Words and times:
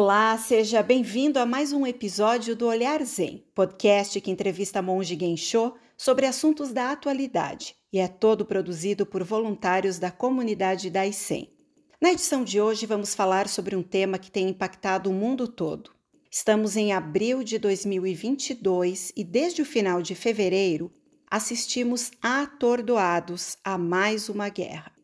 Olá, 0.00 0.38
seja 0.38 0.80
bem-vindo 0.80 1.40
a 1.40 1.44
mais 1.44 1.72
um 1.72 1.84
episódio 1.84 2.54
do 2.54 2.68
Olhar 2.68 3.02
Zen, 3.02 3.44
podcast 3.52 4.20
que 4.20 4.30
entrevista 4.30 4.80
monge 4.80 5.18
Gensho 5.18 5.74
sobre 5.96 6.24
assuntos 6.24 6.72
da 6.72 6.92
atualidade 6.92 7.74
e 7.92 7.98
é 7.98 8.06
todo 8.06 8.44
produzido 8.44 9.04
por 9.04 9.24
voluntários 9.24 9.98
da 9.98 10.08
comunidade 10.08 10.88
da 10.88 11.04
Isen. 11.04 11.50
Na 12.00 12.12
edição 12.12 12.44
de 12.44 12.60
hoje 12.60 12.86
vamos 12.86 13.12
falar 13.12 13.48
sobre 13.48 13.74
um 13.74 13.82
tema 13.82 14.20
que 14.20 14.30
tem 14.30 14.50
impactado 14.50 15.10
o 15.10 15.12
mundo 15.12 15.48
todo. 15.48 15.90
Estamos 16.30 16.76
em 16.76 16.92
abril 16.92 17.42
de 17.42 17.58
2022 17.58 19.12
e 19.16 19.24
desde 19.24 19.62
o 19.62 19.66
final 19.66 20.00
de 20.00 20.14
fevereiro 20.14 20.92
assistimos 21.28 22.12
atordoados 22.22 23.58
a 23.64 23.76
mais 23.76 24.28
uma 24.28 24.48
guerra. 24.48 24.97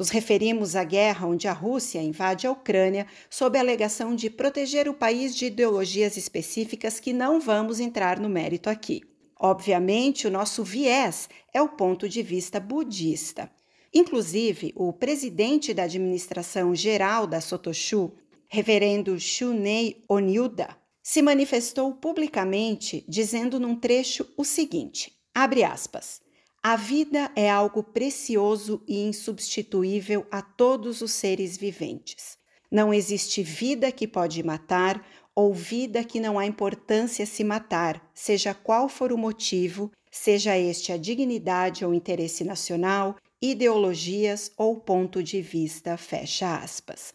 Nos 0.00 0.08
referimos 0.08 0.76
à 0.76 0.82
guerra 0.82 1.26
onde 1.26 1.46
a 1.46 1.52
Rússia 1.52 2.00
invade 2.00 2.46
a 2.46 2.50
Ucrânia 2.50 3.06
sob 3.28 3.58
a 3.58 3.60
alegação 3.60 4.16
de 4.16 4.30
proteger 4.30 4.88
o 4.88 4.94
país 4.94 5.36
de 5.36 5.44
ideologias 5.44 6.16
específicas 6.16 6.98
que 6.98 7.12
não 7.12 7.38
vamos 7.38 7.78
entrar 7.80 8.18
no 8.18 8.26
mérito 8.26 8.70
aqui. 8.70 9.02
Obviamente, 9.38 10.26
o 10.26 10.30
nosso 10.30 10.64
viés 10.64 11.28
é 11.52 11.60
o 11.60 11.68
ponto 11.68 12.08
de 12.08 12.22
vista 12.22 12.58
budista. 12.58 13.50
Inclusive, 13.92 14.72
o 14.74 14.90
presidente 14.90 15.74
da 15.74 15.82
administração 15.82 16.74
geral 16.74 17.26
da 17.26 17.42
Sotoshu, 17.42 18.14
reverendo 18.48 19.20
Shunei 19.20 20.02
Onyuda, 20.08 20.78
se 21.02 21.20
manifestou 21.20 21.92
publicamente 21.92 23.04
dizendo 23.06 23.60
num 23.60 23.76
trecho 23.76 24.26
o 24.34 24.46
seguinte: 24.46 25.12
abre 25.34 25.62
aspas. 25.62 26.22
A 26.62 26.76
vida 26.76 27.32
é 27.34 27.48
algo 27.48 27.82
precioso 27.82 28.82
e 28.86 29.00
insubstituível 29.00 30.26
a 30.30 30.42
todos 30.42 31.00
os 31.00 31.10
seres 31.12 31.56
viventes. 31.56 32.36
Não 32.70 32.92
existe 32.92 33.42
vida 33.42 33.90
que 33.90 34.06
pode 34.06 34.42
matar 34.42 35.02
ou 35.34 35.54
vida 35.54 36.04
que 36.04 36.20
não 36.20 36.38
há 36.38 36.44
importância 36.44 37.24
se 37.24 37.42
matar, 37.42 38.06
seja 38.12 38.52
qual 38.52 38.90
for 38.90 39.10
o 39.10 39.16
motivo, 39.16 39.90
seja 40.10 40.58
este 40.58 40.92
a 40.92 40.98
dignidade 40.98 41.82
ou 41.82 41.94
interesse 41.94 42.44
nacional, 42.44 43.16
ideologias 43.40 44.52
ou 44.54 44.76
ponto 44.76 45.22
de 45.22 45.40
vista, 45.40 45.96
fecha 45.96 46.56
aspas. 46.56 47.14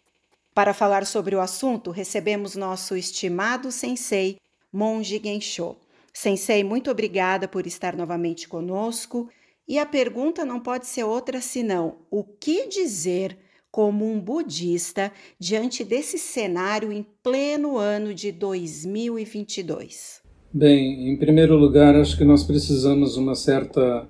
Para 0.56 0.73
falar 0.73 1.06
sobre 1.06 1.36
o 1.36 1.40
assunto, 1.40 1.92
recebemos 1.92 2.56
nosso 2.56 2.96
estimado 2.96 3.72
sensei, 3.72 4.40
Monge 4.73 5.22
Gensho. 5.23 5.78
Sensei, 6.16 6.63
muito 6.63 6.89
obrigada 6.89 7.45
por 7.45 7.67
estar 7.67 7.94
novamente 7.94 8.47
conosco. 8.47 9.30
E 9.67 9.77
a 9.77 9.85
pergunta 9.85 10.45
não 10.45 10.61
pode 10.61 10.88
ser 10.88 11.03
outra 11.03 11.41
senão: 11.41 11.97
o 12.09 12.23
que 12.23 12.69
dizer 12.69 13.38
como 13.69 14.09
um 14.09 14.17
budista 14.17 15.11
diante 15.38 15.83
desse 15.83 16.17
cenário 16.17 16.89
em 16.93 17.05
pleno 17.21 17.77
ano 17.77 18.13
de 18.13 18.31
2022? 18.31 20.21
Bem, 20.53 21.09
em 21.09 21.17
primeiro 21.17 21.58
lugar, 21.58 21.93
acho 21.97 22.17
que 22.17 22.23
nós 22.23 22.45
precisamos 22.45 23.17
uma 23.17 23.36
certa 23.36 24.08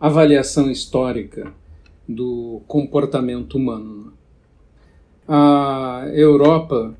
avaliação 0.00 0.68
histórica 0.68 1.54
do 2.08 2.60
comportamento 2.66 3.54
humano. 3.56 4.12
A 5.28 6.10
Europa, 6.12 6.98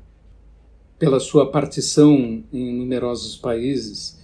pela 0.97 1.19
sua 1.19 1.51
partição 1.51 2.45
em 2.53 2.73
numerosos 2.73 3.35
países, 3.35 4.20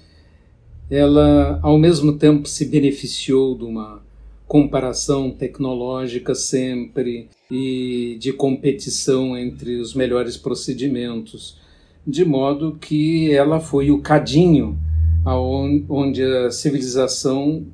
ela 0.89 1.59
ao 1.61 1.77
mesmo 1.77 2.13
tempo 2.13 2.47
se 2.47 2.65
beneficiou 2.65 3.57
de 3.57 3.63
uma 3.63 4.01
comparação 4.47 5.29
tecnológica 5.29 6.33
sempre 6.33 7.27
e 7.51 8.17
de 8.19 8.31
competição 8.31 9.37
entre 9.37 9.77
os 9.77 9.93
melhores 9.93 10.37
procedimentos, 10.37 11.57
de 12.05 12.23
modo 12.23 12.77
que 12.79 13.31
ela 13.31 13.59
foi 13.59 13.91
o 13.91 14.01
cadinho 14.01 14.77
onde 15.89 16.23
a 16.23 16.49
civilização 16.51 17.65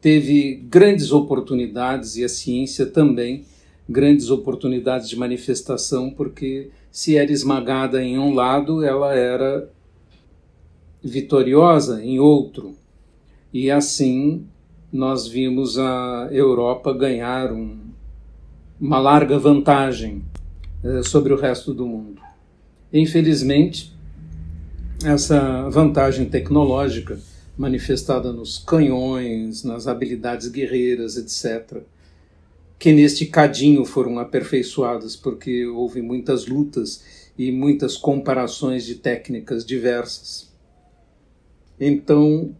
teve 0.00 0.56
grandes 0.68 1.10
oportunidades 1.10 2.16
e 2.16 2.24
a 2.24 2.28
ciência 2.28 2.84
também 2.84 3.44
grandes 3.88 4.30
oportunidades 4.30 5.08
de 5.08 5.16
manifestação, 5.16 6.10
porque 6.10 6.70
se 6.90 7.16
era 7.16 7.32
esmagada 7.32 8.02
em 8.02 8.18
um 8.18 8.34
lado, 8.34 8.82
ela 8.82 9.14
era 9.14 9.70
vitoriosa 11.04 12.02
em 12.02 12.18
outro. 12.18 12.74
E 13.52 13.70
assim 13.70 14.46
nós 14.90 15.28
vimos 15.28 15.76
a 15.76 16.28
Europa 16.30 16.92
ganhar 16.92 17.52
um, 17.52 17.78
uma 18.80 18.98
larga 18.98 19.38
vantagem 19.38 20.24
eh, 20.82 21.02
sobre 21.02 21.32
o 21.32 21.36
resto 21.36 21.74
do 21.74 21.86
mundo. 21.86 22.22
Infelizmente, 22.92 23.92
essa 25.04 25.68
vantagem 25.68 26.26
tecnológica 26.26 27.18
manifestada 27.56 28.32
nos 28.32 28.58
canhões, 28.58 29.64
nas 29.64 29.86
habilidades 29.86 30.48
guerreiras, 30.48 31.16
etc., 31.16 31.82
que 32.78 32.92
neste 32.92 33.26
cadinho 33.26 33.84
foram 33.84 34.18
aperfeiçoadas, 34.18 35.16
porque 35.16 35.66
houve 35.66 36.02
muitas 36.02 36.46
lutas 36.46 37.02
e 37.38 37.50
muitas 37.50 37.96
comparações 37.96 38.84
de 38.84 38.96
técnicas 38.96 39.64
diversas. 39.64 40.53
Então, 41.78 42.54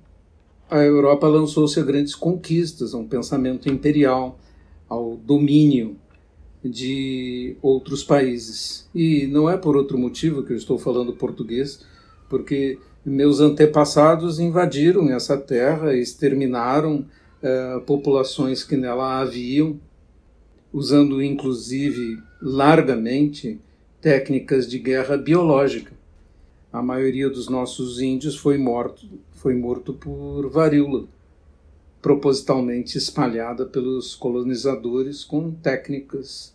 a 0.71 0.79
Europa 0.79 1.29
lançou-se 1.29 1.79
a 1.79 1.83
grandes 1.83 2.15
conquistas, 2.15 2.95
a 2.95 2.99
um 2.99 3.07
pensamento 3.07 3.69
imperial, 3.69 4.39
ao 4.89 5.17
domínio 5.17 5.97
de 6.65 7.57
outros 7.63 8.03
países. 8.03 8.89
E 8.95 9.27
não 9.27 9.49
é 9.49 9.57
por 9.57 9.77
outro 9.77 9.99
motivo 9.99 10.43
que 10.43 10.53
eu 10.53 10.57
estou 10.57 10.79
falando 10.79 11.13
português, 11.13 11.85
porque 12.29 12.79
meus 13.05 13.41
antepassados 13.41 14.41
invadiram 14.41 15.11
essa 15.11 15.37
terra, 15.37 15.95
exterminaram 15.95 17.07
uh, 17.43 17.81
populações 17.83 18.65
que 18.65 18.77
nela 18.77 19.21
haviam, 19.21 19.79
usando 20.73 21.23
inclusive 21.23 22.19
largamente 22.41 23.61
técnicas 24.01 24.67
de 24.69 24.79
guerra 24.79 25.17
biológica 25.17 25.94
a 26.75 26.83
maioria 26.83 27.31
dos 27.31 27.49
nossos 27.49 28.01
índios 28.01 28.37
foi 28.37 28.59
morto, 28.59 29.07
foi 29.31 29.55
morto 29.55 29.95
por 29.95 30.51
varíola, 30.51 31.07
propositalmente 32.03 32.99
espalhada 32.99 33.65
pelos 33.65 34.17
colonizadores 34.17 35.23
com 35.23 35.53
técnicas 35.53 36.53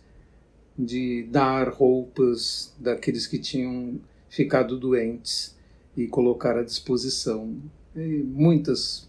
de 0.78 1.22
dar 1.22 1.70
roupas 1.70 2.74
daqueles 2.78 3.26
que 3.26 3.38
tinham 3.38 3.98
ficado 4.28 4.78
doentes 4.78 5.56
e 5.96 6.06
colocar 6.06 6.58
à 6.58 6.62
disposição. 6.62 7.56
E 7.96 8.22
muitas 8.22 9.08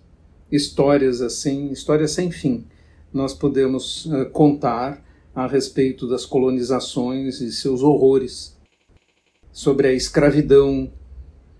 histórias 0.49 1.21
assim, 1.21 1.73
histórias 1.73 2.11
sem 2.11 2.31
fim, 2.31 2.63
nós 3.11 3.33
podemos 3.33 4.05
uh, 4.05 4.29
contar 4.31 5.03
a 5.35 5.45
respeito 5.45 6.07
das 6.07 6.25
colonizações 6.25 7.41
e 7.41 7.51
seus 7.51 7.83
horrores, 7.83 8.55
sobre 9.51 9.89
a 9.89 9.93
escravidão 9.93 10.89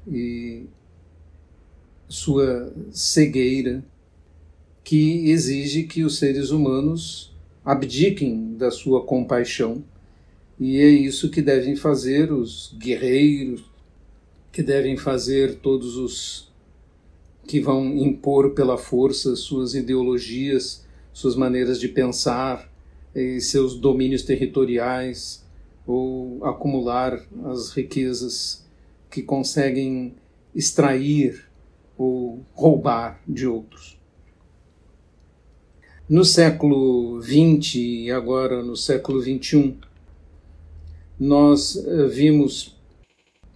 e 0.08 0.66
sua 2.08 2.74
cegueira 2.92 3.84
que 4.84 5.30
exige 5.30 5.84
que 5.84 6.04
os 6.04 6.18
seres 6.18 6.50
humanos 6.50 7.34
abdiquem 7.64 8.56
da 8.58 8.72
sua 8.72 9.04
compaixão. 9.06 9.84
E 10.60 10.78
é 10.78 10.90
isso 10.90 11.30
que 11.30 11.42
devem 11.42 11.76
fazer 11.76 12.32
os 12.32 12.76
guerreiros, 12.78 13.64
que 14.52 14.62
devem 14.62 14.98
fazer 14.98 15.56
todos 15.56 15.96
os 15.96 16.52
que 17.48 17.60
vão 17.60 17.98
impor 17.98 18.52
pela 18.52 18.78
força 18.78 19.36
suas 19.36 19.74
ideologias, 19.74 20.86
suas 21.14 21.36
maneiras 21.36 21.80
de 21.80 21.88
pensar, 21.88 22.72
e 23.14 23.42
seus 23.42 23.76
domínios 23.76 24.24
territoriais, 24.24 25.44
ou 25.86 26.44
acumular 26.46 27.22
as 27.46 27.72
riquezas 27.72 28.66
que 29.12 29.22
conseguem 29.22 30.16
extrair 30.56 31.46
ou 31.98 32.44
roubar 32.54 33.22
de 33.28 33.46
outros. 33.46 34.00
No 36.10 36.26
século 36.26 37.22
XX 37.22 37.76
e 37.76 38.12
agora 38.12 38.64
no 38.64 38.76
século 38.76 39.22
XXI, 39.22 39.78
nós 41.20 41.76
eh, 41.76 42.08
vimos 42.08 42.78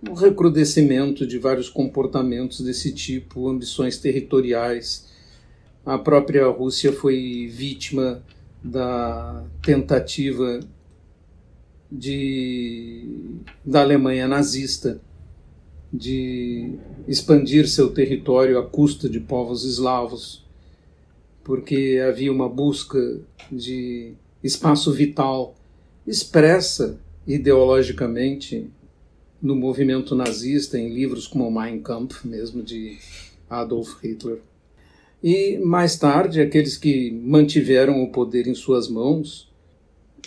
o 0.07 0.11
um 0.11 0.13
recrudescimento 0.13 1.25
de 1.25 1.39
vários 1.39 1.69
comportamentos 1.69 2.61
desse 2.61 2.93
tipo, 2.93 3.49
ambições 3.49 3.97
territoriais. 3.97 5.09
A 5.85 5.97
própria 5.97 6.47
Rússia 6.47 6.93
foi 6.93 7.49
vítima 7.51 8.23
da 8.63 9.43
tentativa 9.61 10.59
de, 11.91 13.37
da 13.65 13.81
Alemanha 13.81 14.27
nazista 14.27 15.01
de 15.95 16.73
expandir 17.07 17.67
seu 17.67 17.91
território 17.91 18.59
à 18.59 18.63
custa 18.63 19.09
de 19.09 19.19
povos 19.19 19.63
eslavos, 19.63 20.43
porque 21.43 22.01
havia 22.07 22.31
uma 22.31 22.49
busca 22.49 23.19
de 23.51 24.13
espaço 24.43 24.91
vital 24.91 25.55
expressa 26.05 26.99
ideologicamente 27.27 28.69
no 29.41 29.55
movimento 29.55 30.15
nazista, 30.15 30.77
em 30.77 30.93
livros 30.93 31.27
como 31.27 31.51
Mein 31.51 31.79
Kampf, 31.79 32.25
mesmo 32.25 32.63
de 32.63 32.97
Adolf 33.49 34.03
Hitler. 34.03 34.39
E 35.23 35.57
mais 35.59 35.97
tarde, 35.97 36.41
aqueles 36.41 36.77
que 36.77 37.11
mantiveram 37.11 38.03
o 38.03 38.11
poder 38.11 38.47
em 38.47 38.53
suas 38.53 38.87
mãos 38.87 39.51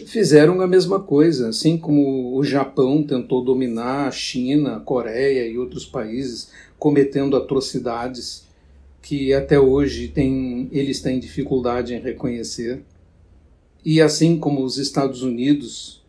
fizeram 0.06 0.60
a 0.60 0.66
mesma 0.66 1.00
coisa, 1.00 1.48
assim 1.48 1.76
como 1.76 2.36
o 2.36 2.44
Japão 2.44 3.02
tentou 3.02 3.42
dominar 3.42 4.08
a 4.08 4.10
China, 4.10 4.76
a 4.76 4.80
Coreia 4.80 5.46
e 5.46 5.58
outros 5.58 5.84
países, 5.84 6.50
cometendo 6.78 7.36
atrocidades 7.36 8.46
que 9.02 9.32
até 9.32 9.58
hoje 9.58 10.08
tem, 10.08 10.68
eles 10.72 11.00
têm 11.00 11.18
dificuldade 11.18 11.94
em 11.94 12.00
reconhecer. 12.00 12.82
E 13.84 14.00
assim 14.00 14.38
como 14.38 14.62
os 14.62 14.76
Estados 14.76 15.22
Unidos 15.22 16.02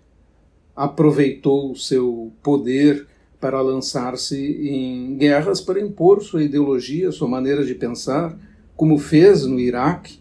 aproveitou 0.75 1.71
o 1.71 1.75
seu 1.75 2.31
poder 2.41 3.07
para 3.39 3.61
lançar-se 3.61 4.37
em 4.37 5.15
guerras 5.15 5.61
para 5.61 5.79
impor 5.79 6.21
sua 6.21 6.43
ideologia, 6.43 7.11
sua 7.11 7.27
maneira 7.27 7.65
de 7.65 7.73
pensar, 7.73 8.37
como 8.75 8.97
fez 8.97 9.45
no 9.45 9.59
Iraque, 9.59 10.18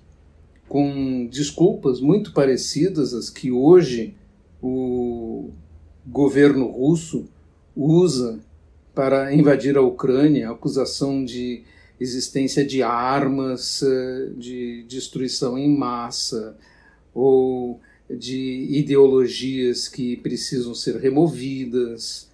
com 0.69 1.26
desculpas 1.26 2.00
muito 2.00 2.32
parecidas 2.32 3.15
às 3.15 3.31
que 3.31 3.50
hoje 3.50 4.15
o 4.62 5.50
governo 6.06 6.67
russo 6.67 7.26
usa 7.75 8.41
para 8.94 9.32
invadir 9.35 9.76
a 9.76 9.82
Ucrânia, 9.82 10.49
a 10.49 10.53
acusação 10.53 11.25
de 11.25 11.62
existência 12.00 12.65
de 12.65 12.82
armas 12.82 13.82
eh, 13.82 14.31
de 14.37 14.85
destruição 14.88 15.59
em 15.59 15.69
massa 15.76 16.56
ou 17.15 17.81
de 18.11 18.67
ideologias 18.70 19.88
que 19.88 20.17
precisam 20.17 20.75
ser 20.75 20.97
removidas, 20.97 22.29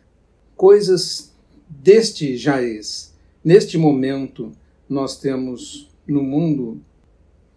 coisas 0.56 1.32
deste 1.68 2.36
jaez. 2.36 3.12
Neste 3.42 3.76
momento, 3.76 4.52
nós 4.88 5.18
temos 5.18 5.90
no 6.06 6.22
mundo 6.22 6.80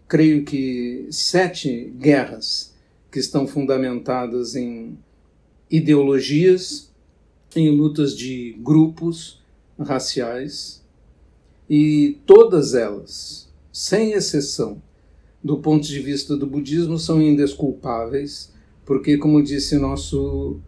creio 0.08 0.42
que, 0.42 1.06
sete 1.10 1.92
guerras 1.98 2.74
que 3.12 3.18
estão 3.18 3.46
fundamentadas 3.46 4.56
em 4.56 4.98
ideologias, 5.70 6.90
em 7.54 7.70
lutas 7.70 8.16
de 8.16 8.56
grupos 8.58 9.42
raciais, 9.78 10.82
e 11.68 12.18
todas 12.24 12.74
elas, 12.74 13.52
sem 13.70 14.12
exceção, 14.12 14.82
do 15.44 15.58
ponto 15.58 15.86
de 15.86 16.00
vista 16.00 16.36
do 16.36 16.46
budismo, 16.46 16.98
são 16.98 17.20
indesculpáveis, 17.20 18.52
porque, 18.84 19.18
como 19.18 19.42
disse 19.42 19.76
nosso 19.76 20.58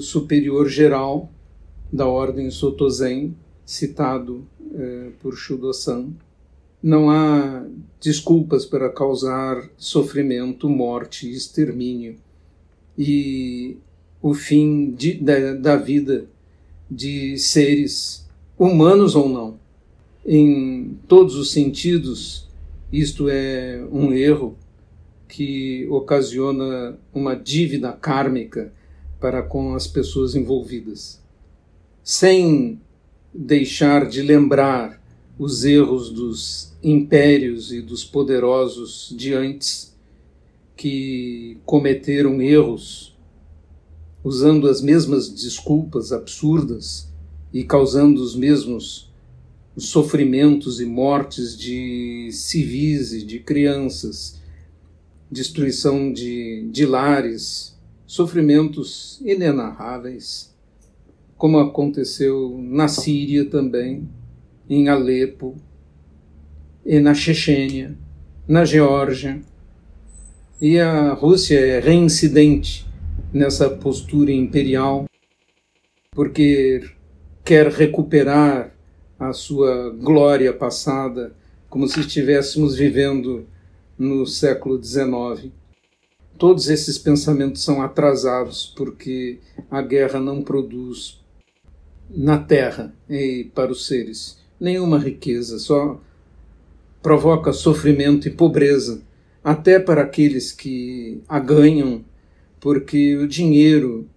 superior 0.00 0.68
geral 0.68 1.30
da 1.92 2.06
ordem 2.06 2.50
Sotozen, 2.50 3.36
citado 3.64 4.46
eh, 4.74 5.10
por 5.20 5.36
Shudo-san, 5.36 6.10
não 6.82 7.10
há 7.10 7.64
desculpas 8.00 8.64
para 8.64 8.88
causar 8.90 9.68
sofrimento, 9.76 10.68
morte, 10.68 11.30
extermínio 11.30 12.16
e 12.96 13.76
o 14.22 14.34
fim 14.34 14.90
de, 14.92 15.14
da, 15.14 15.54
da 15.54 15.76
vida 15.76 16.26
de 16.90 17.36
seres 17.38 18.26
humanos 18.58 19.14
ou 19.14 19.28
não. 19.28 19.58
Em 20.26 20.98
todos 21.06 21.36
os 21.36 21.50
sentidos, 21.52 22.48
isto 22.92 23.28
é 23.28 23.84
um 23.90 24.12
erro 24.12 24.56
que 25.28 25.86
ocasiona 25.90 26.98
uma 27.12 27.34
dívida 27.34 27.92
kármica 27.92 28.72
para 29.20 29.42
com 29.42 29.74
as 29.74 29.86
pessoas 29.86 30.34
envolvidas. 30.34 31.20
Sem 32.02 32.80
deixar 33.32 34.06
de 34.06 34.22
lembrar 34.22 35.00
os 35.38 35.64
erros 35.64 36.10
dos 36.10 36.72
impérios 36.82 37.72
e 37.72 37.80
dos 37.80 38.04
poderosos 38.04 39.14
de 39.16 39.34
antes 39.34 39.96
que 40.76 41.58
cometeram 41.64 42.42
erros 42.42 43.16
usando 44.22 44.68
as 44.68 44.80
mesmas 44.80 45.28
desculpas 45.28 46.12
absurdas 46.12 47.08
e 47.52 47.64
causando 47.64 48.20
os 48.20 48.34
mesmos 48.34 49.08
sofrimentos 49.76 50.80
e 50.80 50.84
mortes 50.84 51.56
de 51.56 52.30
civis 52.32 53.12
e 53.12 53.24
de 53.24 53.38
crianças, 53.38 54.40
destruição 55.30 56.12
de, 56.12 56.68
de 56.70 56.84
lares, 56.84 57.76
sofrimentos 58.06 59.20
inenarráveis, 59.24 60.52
como 61.36 61.58
aconteceu 61.58 62.58
na 62.60 62.88
Síria 62.88 63.44
também, 63.44 64.08
em 64.68 64.88
Alepo, 64.88 65.56
e 66.84 67.00
na 67.00 67.14
Chechênia, 67.14 67.94
na 68.46 68.64
Geórgia. 68.64 69.40
E 70.60 70.78
a 70.78 71.12
Rússia 71.12 71.58
é 71.58 71.80
reincidente 71.80 72.86
nessa 73.32 73.68
postura 73.68 74.32
imperial, 74.32 75.04
porque 76.12 76.82
quer 77.44 77.68
recuperar 77.68 78.74
a 79.18 79.32
sua 79.32 79.90
glória 79.90 80.52
passada, 80.52 81.34
como 81.68 81.86
se 81.86 82.00
estivéssemos 82.00 82.76
vivendo 82.76 83.46
no 83.98 84.26
século 84.26 84.82
XIX. 84.82 85.52
Todos 86.38 86.68
esses 86.68 86.96
pensamentos 86.96 87.62
são 87.62 87.82
atrasados 87.82 88.72
porque 88.76 89.40
a 89.70 89.82
guerra 89.82 90.20
não 90.20 90.40
produz 90.40 91.20
na 92.08 92.38
terra 92.38 92.94
e 93.10 93.50
para 93.54 93.70
os 93.70 93.86
seres 93.86 94.38
nenhuma 94.60 94.98
riqueza, 94.98 95.58
só 95.58 96.00
provoca 97.02 97.52
sofrimento 97.52 98.28
e 98.28 98.30
pobreza, 98.30 99.02
até 99.42 99.78
para 99.78 100.02
aqueles 100.02 100.52
que 100.52 101.20
a 101.28 101.38
ganham, 101.38 102.04
porque 102.60 103.16
o 103.16 103.28
dinheiro 103.28 104.08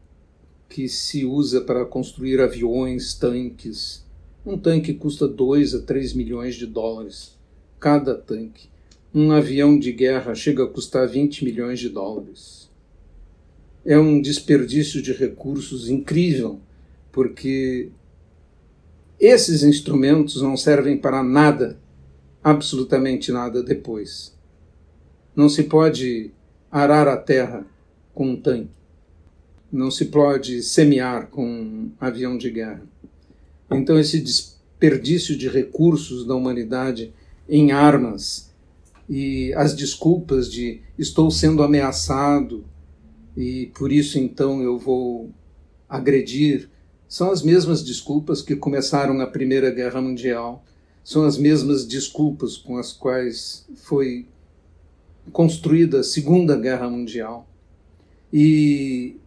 que 0.68 0.88
se 0.88 1.26
usa 1.26 1.62
para 1.62 1.86
construir 1.86 2.42
aviões, 2.42 3.14
tanques, 3.14 4.06
um 4.46 4.58
tanque 4.58 4.94
custa 4.94 5.28
2 5.28 5.76
a 5.76 5.82
3 5.82 6.14
milhões 6.14 6.56
de 6.56 6.66
dólares 6.66 7.38
cada 7.80 8.16
tanque. 8.16 8.70
Um 9.14 9.32
avião 9.32 9.78
de 9.78 9.92
guerra 9.92 10.34
chega 10.34 10.64
a 10.64 10.68
custar 10.68 11.08
20 11.08 11.46
milhões 11.46 11.80
de 11.80 11.90
dólares. 11.90 12.70
É 13.86 14.00
um 14.00 14.22
desperdício 14.22 15.02
de 15.02 15.14
recursos 15.14 15.90
incrível, 15.90 16.60
porque 17.12 17.90
esses 19.22 19.62
instrumentos 19.62 20.42
não 20.42 20.58
servem 20.58 20.98
para 20.98 21.24
nada 21.24 21.80
absolutamente 22.44 23.32
nada 23.32 23.62
depois. 23.62 24.36
Não 25.36 25.48
se 25.48 25.64
pode 25.64 26.32
arar 26.72 27.08
a 27.08 27.16
terra 27.16 27.66
com 28.16 28.32
um 28.32 28.36
tanque. 28.36 28.72
Não 29.72 29.92
se 29.92 30.06
pode 30.06 30.64
semear 30.64 31.28
com 31.28 31.46
um 31.46 31.92
avião 32.00 32.38
de 32.38 32.50
guerra. 32.50 32.82
Então, 33.72 33.98
esse 34.00 34.20
desperdício 34.20 35.38
de 35.38 35.48
recursos 35.48 36.26
da 36.26 36.36
humanidade 36.36 37.14
em 37.48 37.72
armas 37.72 38.52
e 39.08 39.54
as 39.54 39.76
desculpas 39.76 40.52
de 40.52 40.82
estou 40.98 41.30
sendo 41.30 41.62
ameaçado 41.62 42.66
e 43.36 43.72
por 43.78 43.92
isso 43.92 44.18
então 44.18 44.62
eu 44.62 44.78
vou 44.80 45.32
agredir 45.88 46.70
são 47.12 47.30
as 47.30 47.44
mesmas 47.44 47.84
desculpas 47.84 48.42
que 48.42 48.56
começaram 48.56 49.20
a 49.20 49.28
Primeira 49.28 49.70
Guerra 49.70 50.02
Mundial 50.02 50.64
são 51.04 51.26
as 51.26 51.38
mesmas 51.38 51.86
desculpas 51.86 52.56
com 52.56 52.78
as 52.78 52.94
quais 52.94 53.68
foi 53.76 54.26
construída 55.34 56.00
a 56.00 56.04
Segunda 56.06 56.56
Guerra 56.56 56.90
Mundial. 56.90 57.46
E 58.32 59.18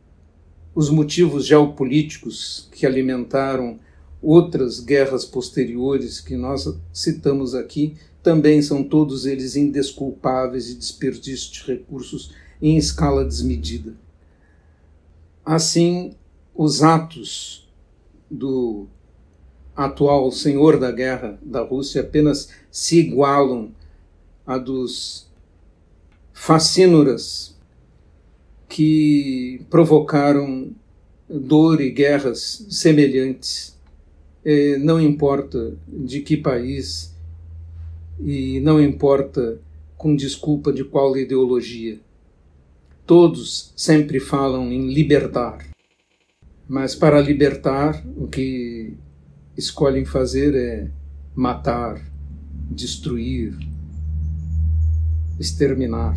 os 0.75 0.89
motivos 0.89 1.45
geopolíticos 1.45 2.71
que 2.73 2.87
alimentaram 2.87 3.79
outras 4.23 4.81
guerras 4.81 5.27
posteriores 5.27 6.23
que 6.23 6.39
nós 6.39 6.67
citamos 6.91 7.55
aqui 7.55 7.99
também 8.23 8.63
são 8.63 8.83
todos 8.83 9.27
eles 9.27 9.57
indesculpáveis 9.57 10.71
e 10.71 10.75
desperdício 10.75 11.53
de 11.53 11.65
recursos 11.67 12.33
em 12.63 12.79
escala 12.79 13.27
desmedida. 13.27 13.95
Assim, 15.45 16.15
os 16.55 16.83
atos 16.83 17.64
do 18.31 18.87
atual 19.77 20.31
senhor 20.31 20.79
da 20.79 20.91
guerra 20.93 21.39
da 21.43 21.63
Rússia 21.63 22.01
apenas 22.01 22.49
se 22.71 22.99
igualam 23.01 23.73
a 24.47 24.57
dos 24.59 25.29
facínoras 26.33 27.57
que 28.69 29.63
provocaram 29.71 30.73
dor 31.29 31.81
e 31.81 31.91
guerras 31.91 32.67
semelhantes. 32.71 33.77
Não 34.81 35.01
importa 35.01 35.77
de 35.89 36.21
que 36.21 36.37
país 36.37 37.15
e 38.21 38.61
não 38.61 38.81
importa 38.81 39.59
com 39.97 40.15
desculpa 40.15 40.73
de 40.73 40.85
qual 40.85 41.17
ideologia. 41.17 41.99
Todos 43.07 43.73
sempre 43.77 44.21
falam 44.21 44.71
em 44.71 44.93
libertar. 44.93 45.74
Mas 46.67 46.95
para 46.95 47.21
libertar, 47.21 48.03
o 48.17 48.27
que 48.27 48.97
escolhem 49.57 50.05
fazer 50.05 50.55
é 50.55 50.91
matar, 51.35 52.01
destruir, 52.71 53.57
exterminar. 55.39 56.17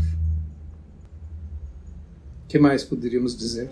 O 2.43 2.47
que 2.47 2.57
mais 2.57 2.83
poderíamos 2.83 3.35
dizer? 3.37 3.69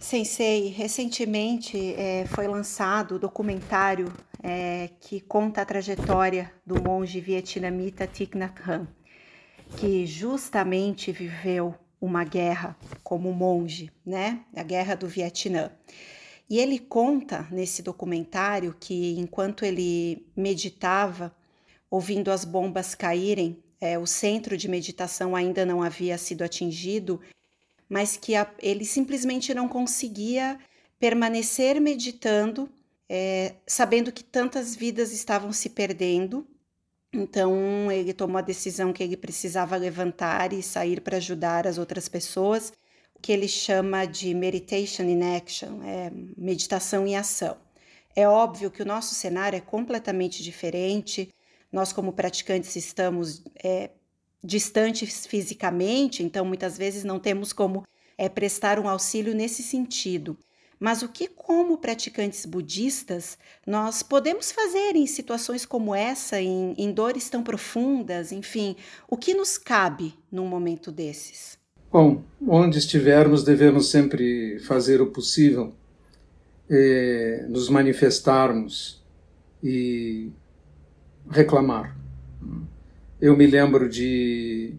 Sensei, 0.00 0.68
recentemente 0.68 1.94
é, 1.94 2.26
foi 2.26 2.46
lançado 2.46 3.14
o 3.14 3.18
documentário 3.18 4.12
é, 4.42 4.90
que 5.00 5.20
conta 5.20 5.62
a 5.62 5.64
trajetória 5.64 6.52
do 6.66 6.82
monge 6.82 7.20
vietnamita 7.20 8.06
Thich 8.06 8.36
Nhat 8.36 8.60
Hanh, 8.66 8.88
que 9.78 10.06
justamente 10.06 11.12
viveu 11.12 11.74
uma 12.00 12.24
guerra 12.24 12.76
como 13.02 13.32
monge, 13.32 13.90
né? 14.04 14.40
A 14.56 14.62
guerra 14.62 14.94
do 14.94 15.06
Vietnã. 15.06 15.70
E 16.50 16.58
ele 16.58 16.78
conta 16.78 17.46
nesse 17.50 17.82
documentário 17.82 18.76
que 18.78 19.18
enquanto 19.18 19.64
ele 19.64 20.26
meditava, 20.36 21.34
ouvindo 21.90 22.30
as 22.30 22.44
bombas 22.44 22.94
caírem, 22.94 23.62
é, 23.80 23.98
o 23.98 24.06
centro 24.06 24.56
de 24.56 24.68
meditação 24.68 25.36
ainda 25.36 25.64
não 25.64 25.82
havia 25.82 26.18
sido 26.18 26.42
atingido 26.42 27.20
mas 27.92 28.16
que 28.16 28.34
a, 28.34 28.50
ele 28.58 28.86
simplesmente 28.86 29.52
não 29.52 29.68
conseguia 29.68 30.58
permanecer 30.98 31.78
meditando, 31.78 32.66
é, 33.14 33.56
sabendo 33.66 34.10
que 34.10 34.24
tantas 34.24 34.74
vidas 34.74 35.12
estavam 35.12 35.52
se 35.52 35.68
perdendo. 35.68 36.46
Então 37.12 37.92
ele 37.92 38.14
tomou 38.14 38.38
a 38.38 38.40
decisão 38.40 38.90
que 38.90 39.02
ele 39.02 39.18
precisava 39.18 39.76
levantar 39.76 40.54
e 40.54 40.62
sair 40.62 40.98
para 41.02 41.18
ajudar 41.18 41.66
as 41.66 41.76
outras 41.76 42.08
pessoas, 42.08 42.72
o 43.14 43.20
que 43.20 43.30
ele 43.30 43.48
chama 43.48 44.06
de 44.06 44.32
meditation 44.32 45.02
in 45.02 45.36
action, 45.36 45.82
é 45.84 46.10
meditação 46.38 47.06
em 47.06 47.14
ação. 47.14 47.58
É 48.16 48.26
óbvio 48.26 48.70
que 48.70 48.80
o 48.80 48.86
nosso 48.86 49.14
cenário 49.14 49.58
é 49.58 49.60
completamente 49.60 50.42
diferente. 50.42 51.28
Nós, 51.70 51.92
como 51.92 52.14
praticantes, 52.14 52.74
estamos 52.76 53.42
é, 53.62 53.90
distantes 54.42 55.26
fisicamente, 55.26 56.22
então 56.22 56.46
muitas 56.46 56.78
vezes 56.78 57.04
não 57.04 57.20
temos 57.20 57.52
como 57.52 57.84
é, 58.16 58.26
prestar 58.30 58.78
um 58.78 58.88
auxílio 58.88 59.34
nesse 59.34 59.62
sentido. 59.62 60.38
Mas 60.82 61.00
o 61.00 61.08
que, 61.08 61.28
como 61.28 61.78
praticantes 61.78 62.44
budistas, 62.44 63.38
nós 63.64 64.02
podemos 64.02 64.50
fazer 64.50 64.96
em 64.96 65.06
situações 65.06 65.64
como 65.64 65.94
essa, 65.94 66.40
em, 66.40 66.74
em 66.76 66.90
dores 66.90 67.30
tão 67.30 67.40
profundas, 67.40 68.32
enfim, 68.32 68.74
o 69.08 69.16
que 69.16 69.32
nos 69.32 69.56
cabe 69.56 70.12
num 70.28 70.44
momento 70.44 70.90
desses? 70.90 71.56
Bom, 71.88 72.24
onde 72.44 72.78
estivermos, 72.78 73.44
devemos 73.44 73.92
sempre 73.92 74.58
fazer 74.66 75.00
o 75.00 75.06
possível, 75.06 75.72
eh, 76.68 77.46
nos 77.48 77.68
manifestarmos 77.68 79.00
e 79.62 80.32
reclamar. 81.30 81.96
Eu 83.20 83.36
me 83.36 83.46
lembro 83.46 83.88
de 83.88 84.74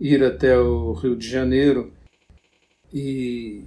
ir 0.00 0.24
até 0.24 0.58
o 0.58 0.94
Rio 0.94 1.14
de 1.14 1.28
Janeiro 1.28 1.92
e 2.92 3.62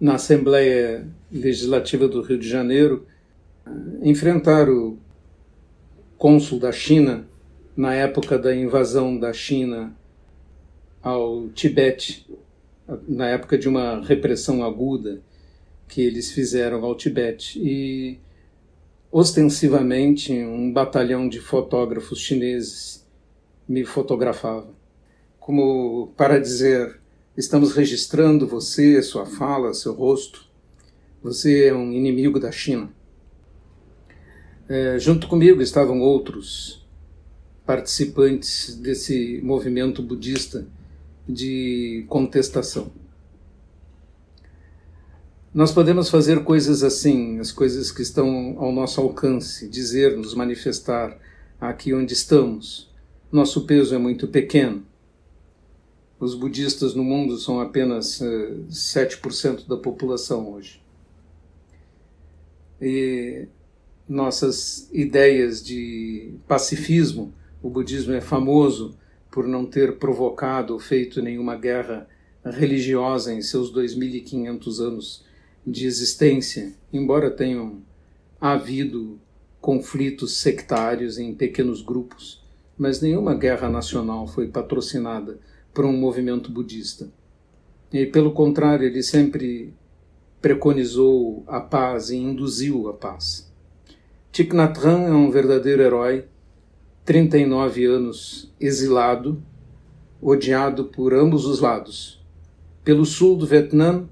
na 0.00 0.14
Assembleia 0.14 1.06
Legislativa 1.30 2.08
do 2.08 2.22
Rio 2.22 2.38
de 2.38 2.48
Janeiro 2.48 3.06
enfrentar 4.02 4.68
o 4.70 4.98
cônsul 6.16 6.58
da 6.58 6.72
China 6.72 7.28
na 7.76 7.94
época 7.94 8.38
da 8.38 8.54
invasão 8.54 9.18
da 9.18 9.32
China 9.32 9.94
ao 11.02 11.48
Tibete, 11.50 12.26
na 13.08 13.28
época 13.28 13.56
de 13.56 13.68
uma 13.68 14.02
repressão 14.04 14.64
aguda 14.64 15.20
que 15.86 16.00
eles 16.00 16.30
fizeram 16.32 16.84
ao 16.84 16.94
Tibete. 16.94 17.58
E 17.58 18.18
ostensivamente 19.10 20.32
um 20.32 20.72
batalhão 20.72 21.28
de 21.28 21.40
fotógrafos 21.40 22.20
chineses 22.20 23.06
me 23.68 23.84
fotografava, 23.84 24.68
como 25.38 26.12
para 26.16 26.38
dizer: 26.38 26.99
estamos 27.40 27.72
registrando 27.72 28.46
você, 28.46 29.02
sua 29.02 29.26
fala, 29.26 29.74
seu 29.74 29.92
rosto. 29.92 30.46
Você 31.22 31.64
é 31.64 31.74
um 31.74 31.92
inimigo 31.92 32.38
da 32.38 32.52
China. 32.52 32.90
É, 34.68 34.98
junto 34.98 35.26
comigo 35.26 35.60
estavam 35.60 36.00
outros 36.00 36.86
participantes 37.66 38.76
desse 38.76 39.40
movimento 39.42 40.02
budista 40.02 40.66
de 41.28 42.04
contestação. 42.08 42.92
Nós 45.52 45.72
podemos 45.72 46.08
fazer 46.08 46.44
coisas 46.44 46.84
assim, 46.84 47.40
as 47.40 47.50
coisas 47.50 47.90
que 47.90 48.02
estão 48.02 48.56
ao 48.58 48.70
nosso 48.70 49.00
alcance, 49.00 49.68
dizer, 49.68 50.16
nos 50.16 50.34
manifestar 50.34 51.18
aqui 51.60 51.92
onde 51.92 52.12
estamos 52.12 52.90
nosso 53.32 53.64
peso 53.64 53.94
é 53.94 53.98
muito 53.98 54.26
pequeno. 54.26 54.84
Os 56.20 56.34
budistas 56.34 56.94
no 56.94 57.02
mundo 57.02 57.38
são 57.38 57.60
apenas 57.60 58.20
uh, 58.20 58.24
eh, 58.24 58.54
7% 58.68 59.66
da 59.66 59.76
população 59.76 60.52
hoje. 60.52 60.82
E 62.80 63.46
nossas 64.06 64.88
ideias 64.92 65.64
de 65.64 66.34
pacifismo, 66.46 67.32
o 67.62 67.70
budismo 67.70 68.12
é 68.12 68.20
famoso 68.20 68.98
por 69.30 69.46
não 69.46 69.64
ter 69.64 69.96
provocado 69.96 70.74
ou 70.74 70.78
feito 70.78 71.22
nenhuma 71.22 71.56
guerra 71.56 72.06
religiosa 72.44 73.32
em 73.32 73.40
seus 73.40 73.72
2.500 73.72 74.80
anos 74.80 75.24
de 75.66 75.86
existência, 75.86 76.74
embora 76.92 77.30
tenham 77.30 77.80
havido 78.38 79.18
conflitos 79.58 80.36
sectários 80.36 81.18
em 81.18 81.34
pequenos 81.34 81.80
grupos 81.80 82.40
mas 82.80 82.98
nenhuma 83.02 83.34
guerra 83.34 83.68
nacional 83.68 84.26
foi 84.26 84.48
patrocinada 84.48 85.38
por 85.72 85.84
um 85.84 85.92
movimento 85.92 86.50
budista. 86.50 87.08
E, 87.92 88.06
pelo 88.06 88.32
contrário, 88.32 88.86
ele 88.86 89.02
sempre 89.02 89.74
preconizou 90.40 91.44
a 91.46 91.60
paz 91.60 92.10
e 92.10 92.16
induziu 92.16 92.88
a 92.88 92.94
paz. 92.94 93.50
Thich 94.32 94.54
Nhat 94.54 94.78
Hanh 94.78 95.06
é 95.06 95.12
um 95.12 95.30
verdadeiro 95.30 95.82
herói, 95.82 96.24
39 97.04 97.84
anos 97.84 98.52
exilado, 98.60 99.42
odiado 100.20 100.84
por 100.84 101.12
ambos 101.12 101.44
os 101.44 101.60
lados, 101.60 102.24
pelo 102.84 103.04
sul 103.04 103.36
do 103.36 103.46
Vietnã, 103.46 104.08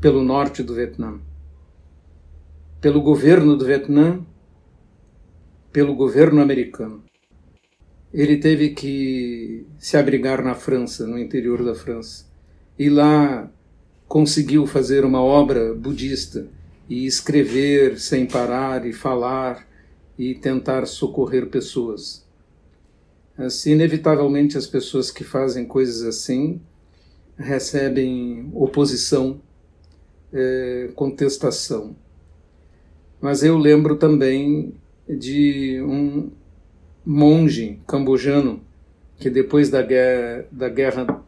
pelo 0.00 0.22
norte 0.22 0.62
do 0.62 0.74
Vietnã, 0.74 1.18
pelo 2.80 3.00
governo 3.02 3.56
do 3.56 3.64
Vietnã, 3.64 4.20
pelo 5.72 5.94
governo 5.94 6.40
americano 6.40 7.05
ele 8.12 8.36
teve 8.36 8.70
que 8.70 9.66
se 9.78 9.96
abrigar 9.96 10.42
na 10.42 10.54
França, 10.54 11.06
no 11.06 11.18
interior 11.18 11.64
da 11.64 11.74
França. 11.74 12.24
E 12.78 12.88
lá 12.88 13.50
conseguiu 14.08 14.66
fazer 14.66 15.04
uma 15.04 15.20
obra 15.20 15.74
budista 15.74 16.46
e 16.88 17.06
escrever 17.06 17.98
sem 17.98 18.26
parar 18.26 18.86
e 18.86 18.92
falar 18.92 19.66
e 20.18 20.34
tentar 20.34 20.86
socorrer 20.86 21.48
pessoas. 21.48 22.24
Assim, 23.36 23.72
inevitavelmente, 23.72 24.56
as 24.56 24.66
pessoas 24.66 25.10
que 25.10 25.24
fazem 25.24 25.66
coisas 25.66 26.02
assim 26.02 26.60
recebem 27.36 28.50
oposição, 28.54 29.40
é, 30.32 30.90
contestação. 30.94 31.94
Mas 33.20 33.42
eu 33.42 33.58
lembro 33.58 33.96
também 33.96 34.74
de 35.08 35.82
um, 35.82 36.30
monge 37.06 37.78
cambojano 37.86 38.60
que 39.16 39.30
depois 39.30 39.70
da 39.70 39.80
guerra, 39.80 40.44
da 40.50 40.68
guerra 40.68 41.24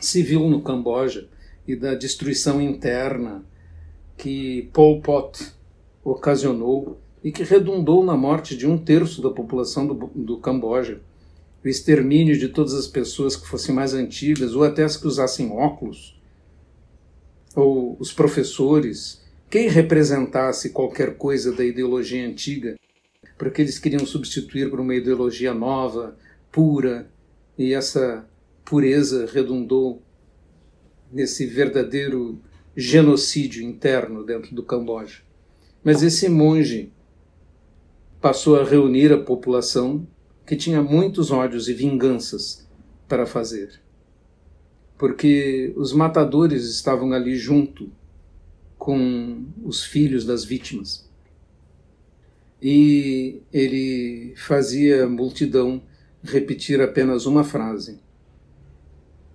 civil 0.00 0.48
no 0.48 0.62
Camboja 0.62 1.28
e 1.68 1.76
da 1.76 1.94
destruição 1.94 2.60
interna 2.60 3.44
que 4.16 4.70
Pol 4.72 5.02
Pot 5.02 5.52
ocasionou 6.02 6.98
e 7.22 7.30
que 7.30 7.42
redundou 7.42 8.02
na 8.02 8.16
morte 8.16 8.56
de 8.56 8.66
um 8.66 8.78
terço 8.78 9.20
da 9.20 9.30
população 9.30 9.86
do, 9.86 10.10
do 10.14 10.38
Camboja, 10.38 11.00
o 11.62 11.68
extermínio 11.68 12.38
de 12.38 12.48
todas 12.48 12.72
as 12.74 12.86
pessoas 12.86 13.36
que 13.36 13.46
fossem 13.46 13.74
mais 13.74 13.92
antigas 13.92 14.54
ou 14.54 14.64
até 14.64 14.84
as 14.84 14.96
que 14.96 15.06
usassem 15.06 15.50
óculos, 15.50 16.18
ou 17.54 17.96
os 18.00 18.12
professores, 18.12 19.22
quem 19.50 19.68
representasse 19.68 20.70
qualquer 20.70 21.16
coisa 21.16 21.52
da 21.52 21.64
ideologia 21.64 22.26
antiga 22.26 22.76
porque 23.36 23.62
eles 23.62 23.78
queriam 23.78 24.06
substituir 24.06 24.70
por 24.70 24.80
uma 24.80 24.94
ideologia 24.94 25.52
nova, 25.52 26.16
pura, 26.50 27.10
e 27.58 27.72
essa 27.72 28.28
pureza 28.64 29.26
redundou 29.26 30.02
nesse 31.12 31.46
verdadeiro 31.46 32.40
genocídio 32.76 33.62
interno 33.62 34.24
dentro 34.24 34.54
do 34.54 34.62
Camboja. 34.62 35.22
Mas 35.82 36.02
esse 36.02 36.28
monge 36.28 36.92
passou 38.20 38.58
a 38.58 38.64
reunir 38.64 39.12
a 39.12 39.22
população 39.22 40.06
que 40.46 40.56
tinha 40.56 40.82
muitos 40.82 41.30
ódios 41.30 41.68
e 41.68 41.74
vinganças 41.74 42.66
para 43.08 43.26
fazer. 43.26 43.80
Porque 44.98 45.72
os 45.76 45.92
matadores 45.92 46.64
estavam 46.64 47.12
ali 47.12 47.36
junto 47.36 47.90
com 48.78 49.44
os 49.62 49.84
filhos 49.84 50.24
das 50.24 50.44
vítimas. 50.44 51.08
E 52.66 53.42
ele 53.52 54.32
fazia 54.38 55.04
a 55.04 55.06
multidão 55.06 55.82
repetir 56.22 56.80
apenas 56.80 57.26
uma 57.26 57.44
frase: 57.44 58.00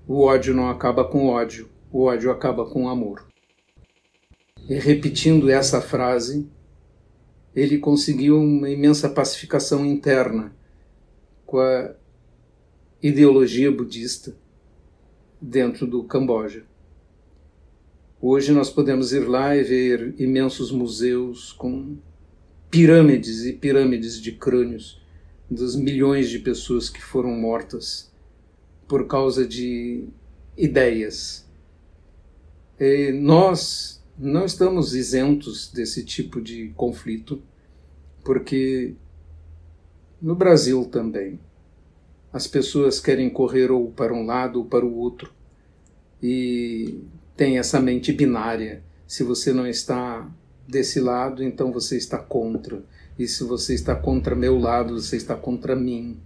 O 0.07 0.23
ódio 0.23 0.51
não 0.51 0.67
acaba 0.67 1.03
com 1.03 1.27
ódio, 1.27 1.69
o 1.91 2.05
ódio 2.05 2.31
acaba 2.31 2.65
com 2.65 2.89
amor. 2.89 3.27
E 4.67 4.73
repetindo 4.79 5.47
essa 5.47 5.79
frase, 5.79 6.49
ele 7.55 7.77
conseguiu 7.77 8.41
uma 8.41 8.67
imensa 8.67 9.07
pacificação 9.07 9.85
interna 9.85 10.51
com 11.45 11.59
a 11.59 11.93
ideologia 12.99 13.71
budista 13.71 14.35
dentro 15.39 15.85
do 15.85 16.03
Camboja. 16.03 16.65
Hoje 18.19 18.51
nós 18.51 18.71
podemos 18.71 19.13
ir 19.13 19.27
lá 19.27 19.55
e 19.55 19.61
ver 19.61 20.15
imensos 20.19 20.71
museus 20.71 21.53
com 21.53 21.99
pirâmides 22.69 23.45
e 23.45 23.53
pirâmides 23.53 24.19
de 24.19 24.31
crânios 24.31 25.01
dos 25.49 25.75
milhões 25.75 26.29
de 26.29 26.39
pessoas 26.39 26.89
que 26.89 27.01
foram 27.01 27.31
mortas 27.31 28.11
por 28.87 29.07
causa 29.07 29.47
de 29.47 30.07
ideias. 30.57 31.47
E 32.79 33.11
nós 33.11 34.03
não 34.17 34.45
estamos 34.45 34.93
isentos 34.93 35.71
desse 35.71 36.03
tipo 36.03 36.41
de 36.41 36.69
conflito, 36.75 37.41
porque 38.23 38.93
no 40.21 40.35
Brasil 40.35 40.85
também 40.85 41.39
as 42.31 42.45
pessoas 42.45 42.99
querem 42.99 43.29
correr 43.29 43.71
ou 43.71 43.91
para 43.91 44.13
um 44.13 44.25
lado 44.25 44.59
ou 44.59 44.65
para 44.65 44.85
o 44.85 44.95
outro 44.95 45.33
e 46.21 46.99
tem 47.35 47.57
essa 47.57 47.79
mente 47.79 48.11
binária. 48.11 48.83
Se 49.07 49.23
você 49.23 49.51
não 49.51 49.65
está 49.65 50.29
desse 50.69 50.99
lado, 50.99 51.43
então 51.43 51.71
você 51.71 51.97
está 51.97 52.19
contra. 52.19 52.83
E 53.17 53.27
se 53.27 53.43
você 53.43 53.73
está 53.73 53.95
contra 53.95 54.35
meu 54.35 54.57
lado, 54.59 55.01
você 55.01 55.17
está 55.17 55.35
contra 55.35 55.75
mim. 55.75 56.19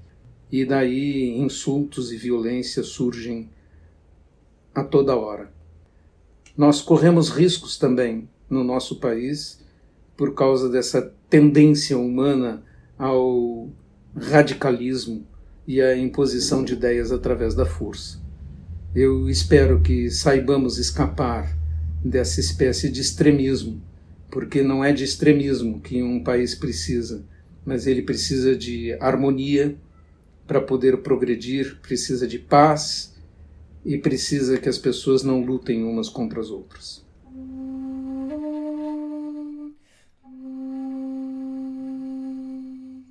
E 0.51 0.65
daí 0.65 1.37
insultos 1.39 2.11
e 2.11 2.17
violência 2.17 2.83
surgem 2.83 3.49
a 4.75 4.83
toda 4.83 5.15
hora. 5.15 5.51
Nós 6.57 6.81
corremos 6.81 7.29
riscos 7.29 7.77
também 7.77 8.29
no 8.49 8.63
nosso 8.63 8.99
país 8.99 9.63
por 10.15 10.35
causa 10.35 10.69
dessa 10.69 11.13
tendência 11.29 11.97
humana 11.97 12.63
ao 12.97 13.69
radicalismo 14.15 15.25
e 15.65 15.81
à 15.81 15.97
imposição 15.97 16.63
de 16.63 16.73
ideias 16.73 17.11
através 17.11 17.55
da 17.55 17.65
força. 17.65 18.21
Eu 18.93 19.27
espero 19.27 19.81
que 19.81 20.11
saibamos 20.11 20.77
escapar 20.77 21.57
dessa 22.05 22.39
espécie 22.39 22.91
de 22.91 23.01
extremismo, 23.01 23.81
porque 24.33 24.63
não 24.63 24.83
é 24.83 24.91
de 24.91 25.03
extremismo 25.03 25.79
que 25.79 26.01
um 26.01 26.23
país 26.23 26.55
precisa, 26.55 27.23
mas 27.63 27.85
ele 27.85 28.01
precisa 28.01 28.55
de 28.55 28.91
harmonia 28.99 29.77
para 30.47 30.59
poder 30.59 31.03
progredir, 31.03 31.77
precisa 31.83 32.27
de 32.27 32.39
paz 32.39 33.15
e 33.85 33.95
precisa 33.95 34.57
que 34.57 34.67
as 34.67 34.79
pessoas 34.79 35.21
não 35.21 35.45
lutem 35.45 35.83
umas 35.83 36.09
contra 36.09 36.41
as 36.41 36.49
outras. 36.49 37.05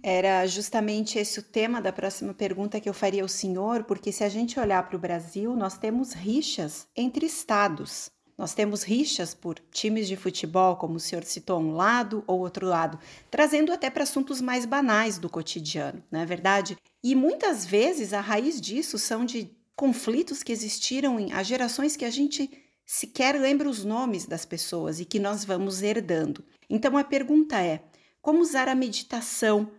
Era 0.03 0.45
justamente 0.49 1.21
esse 1.21 1.39
o 1.39 1.43
tema 1.45 1.81
da 1.81 1.93
próxima 1.93 2.35
pergunta 2.35 2.81
que 2.81 2.89
eu 2.89 2.95
faria 2.95 3.23
ao 3.23 3.29
senhor, 3.29 3.85
porque 3.85 4.11
se 4.11 4.25
a 4.25 4.29
gente 4.29 4.59
olhar 4.59 4.89
para 4.89 4.97
o 4.97 5.01
Brasil, 5.01 5.55
nós 5.55 5.79
temos 5.79 6.15
rixas 6.15 6.89
entre 6.97 7.27
estados. 7.27 8.11
Nós 8.37 8.55
temos 8.55 8.83
rixas 8.83 9.35
por 9.35 9.59
times 9.71 10.09
de 10.09 10.17
futebol, 10.17 10.77
como 10.77 10.97
o 10.97 11.01
senhor 11.01 11.25
citou, 11.25 11.61
um 11.61 11.75
lado 11.75 12.25
ou 12.27 12.41
outro 12.41 12.67
lado, 12.67 12.99
trazendo 13.31 13.73
até 13.73 13.91
para 13.91 14.03
assuntos 14.03 14.41
mais 14.41 14.65
banais 14.65 15.19
do 15.19 15.29
cotidiano, 15.29 16.03
não 16.11 16.21
é 16.21 16.27
verdade? 16.27 16.77
E 17.03 17.15
muitas 17.15 17.65
vezes 17.65 18.13
a 18.13 18.21
raiz 18.21 18.61
disso 18.61 18.99
são 18.99 19.25
de 19.25 19.51
conflitos 19.77 20.43
que 20.43 20.53
existiram 20.53 21.19
em 21.19 21.33
há 21.33 21.43
gerações 21.43 21.97
que 21.97 22.05
a 22.05 22.11
gente 22.11 22.51
sequer 22.85 23.41
lembra 23.41 23.69
os 23.69 23.85
nomes 23.85 24.27
das 24.27 24.45
pessoas 24.45 25.01
e 25.01 25.05
que 25.05 25.19
nós 25.19 25.45
vamos 25.45 25.83
herdando. 25.83 26.45
Então 26.69 26.97
a 26.97 27.05
pergunta 27.05 27.61
é: 27.61 27.83
como 28.21 28.41
usar 28.41 28.69
a 28.69 28.75
meditação 28.75 29.71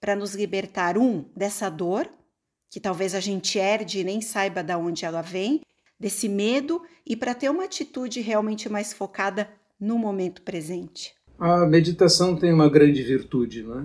para 0.00 0.16
nos 0.16 0.34
libertar, 0.34 0.96
um, 0.96 1.24
dessa 1.36 1.68
dor, 1.68 2.10
que 2.70 2.80
talvez 2.80 3.14
a 3.14 3.20
gente 3.20 3.58
herde 3.58 4.00
e 4.00 4.04
nem 4.04 4.20
saiba 4.20 4.62
de 4.62 4.74
onde 4.74 5.04
ela 5.04 5.20
vem, 5.20 5.60
desse 6.00 6.28
medo, 6.28 6.80
e 7.06 7.14
para 7.14 7.34
ter 7.34 7.50
uma 7.50 7.64
atitude 7.64 8.22
realmente 8.22 8.70
mais 8.70 8.92
focada 8.92 9.50
no 9.78 9.98
momento 9.98 10.40
presente. 10.40 11.14
A 11.38 11.66
meditação 11.66 12.34
tem 12.34 12.52
uma 12.52 12.68
grande 12.68 13.02
virtude, 13.02 13.62
não 13.62 13.80
é? 13.80 13.84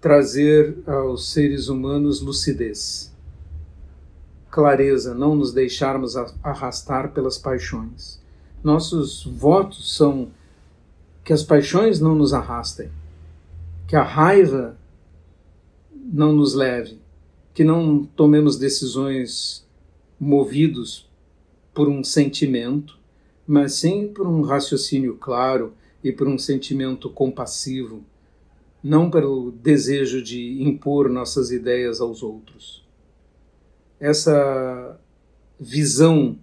Trazer 0.00 0.78
aos 0.86 1.32
seres 1.32 1.68
humanos 1.68 2.20
lucidez, 2.20 3.12
clareza, 4.50 5.14
não 5.14 5.34
nos 5.34 5.52
deixarmos 5.52 6.16
arrastar 6.42 7.12
pelas 7.12 7.38
paixões. 7.38 8.22
Nossos 8.62 9.24
votos 9.24 9.96
são 9.96 10.30
que 11.24 11.32
as 11.32 11.42
paixões 11.42 12.00
não 12.00 12.14
nos 12.14 12.32
arrastem, 12.32 12.90
que 13.86 13.96
a 13.96 14.02
raiva 14.02 14.78
não 15.94 16.32
nos 16.32 16.54
leve, 16.54 16.98
que 17.52 17.64
não 17.64 18.04
tomemos 18.04 18.56
decisões 18.56 19.66
movidos 20.18 21.07
por 21.78 21.88
um 21.88 22.02
sentimento, 22.02 22.98
mas 23.46 23.74
sim 23.74 24.08
por 24.08 24.26
um 24.26 24.42
raciocínio 24.42 25.14
claro 25.14 25.74
e 26.02 26.10
por 26.10 26.26
um 26.26 26.36
sentimento 26.36 27.08
compassivo, 27.08 28.02
não 28.82 29.08
pelo 29.08 29.52
desejo 29.52 30.20
de 30.20 30.60
impor 30.60 31.08
nossas 31.08 31.52
ideias 31.52 32.00
aos 32.00 32.20
outros. 32.20 32.84
Essa 34.00 34.98
visão 35.56 36.36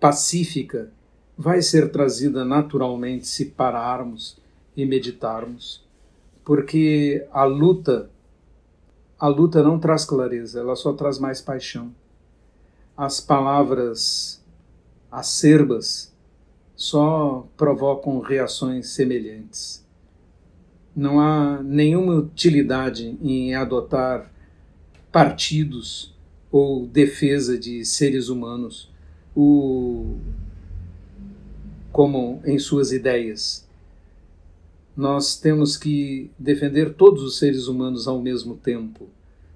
pacífica 0.00 0.90
vai 1.36 1.62
ser 1.62 1.92
trazida 1.92 2.44
naturalmente 2.44 3.28
se 3.28 3.44
pararmos 3.44 4.36
e 4.76 4.84
meditarmos, 4.84 5.86
porque 6.44 7.24
a 7.30 7.44
luta 7.44 8.10
a 9.16 9.28
luta 9.28 9.62
não 9.62 9.78
traz 9.78 10.04
clareza, 10.04 10.58
ela 10.58 10.74
só 10.74 10.92
traz 10.92 11.20
mais 11.20 11.40
paixão. 11.40 11.92
As 12.98 13.20
palavras 13.20 14.44
acerbas 15.08 16.12
só 16.74 17.46
provocam 17.56 18.18
reações 18.18 18.88
semelhantes. 18.88 19.86
Não 20.96 21.20
há 21.20 21.62
nenhuma 21.62 22.16
utilidade 22.16 23.16
em 23.22 23.54
adotar 23.54 24.28
partidos 25.12 26.12
ou 26.50 26.88
defesa 26.88 27.56
de 27.56 27.84
seres 27.84 28.28
humanos 28.28 28.90
o, 29.32 30.16
como 31.92 32.42
em 32.44 32.58
suas 32.58 32.90
ideias. 32.90 33.64
Nós 34.96 35.38
temos 35.38 35.76
que 35.76 36.32
defender 36.36 36.94
todos 36.94 37.22
os 37.22 37.38
seres 37.38 37.68
humanos 37.68 38.08
ao 38.08 38.20
mesmo 38.20 38.56
tempo. 38.56 39.08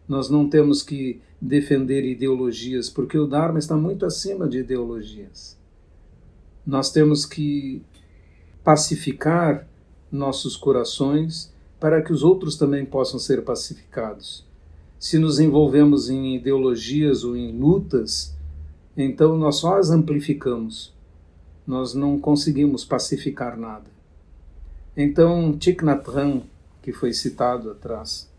Nós 0.06 0.30
não 0.30 0.48
temos 0.48 0.80
que 0.80 1.20
defender 1.42 2.04
ideologias, 2.04 2.88
porque 2.88 3.18
o 3.18 3.26
Dharma 3.26 3.58
está 3.58 3.76
muito 3.76 4.06
acima 4.06 4.48
de 4.48 4.58
ideologias. 4.58 5.58
Nós 6.64 6.92
temos 6.92 7.26
que 7.26 7.82
pacificar 8.62 9.66
nossos 10.10 10.56
corações 10.56 11.52
para 11.80 12.00
que 12.00 12.12
os 12.12 12.22
outros 12.22 12.54
também 12.54 12.84
possam 12.84 13.18
ser 13.18 13.42
pacificados. 13.42 14.46
Se 15.00 15.18
nos 15.18 15.40
envolvemos 15.40 16.08
em 16.08 16.36
ideologias 16.36 17.24
ou 17.24 17.36
em 17.36 17.50
lutas, 17.50 18.36
então 18.96 19.36
nós 19.36 19.56
só 19.56 19.78
as 19.78 19.90
amplificamos. 19.90 20.94
Nós 21.66 21.92
não 21.92 22.20
conseguimos 22.20 22.84
pacificar 22.84 23.58
nada. 23.58 23.90
Então, 24.96 25.52
Thich 25.58 25.84
Nhat 25.84 26.08
Hanh, 26.08 26.44
que 26.80 26.92
foi 26.92 27.12
citado 27.12 27.68
atrás, 27.68 28.30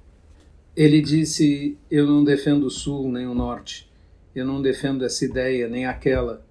ele 0.76 1.02
disse: 1.02 1.78
Eu 1.90 2.08
não 2.08 2.24
defendo 2.24 2.66
o 2.66 2.72
Sul 2.72 3.12
nem 3.12 3.28
o 3.28 3.34
Norte, 3.34 3.90
eu 4.36 4.46
não 4.46 4.62
defendo 4.62 5.06
essa 5.06 5.24
ideia 5.24 5.68
nem 5.68 5.86
aquela, 5.86 6.46